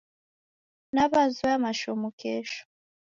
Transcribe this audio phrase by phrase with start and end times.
[0.93, 2.61] Nawazoya mashomo kesho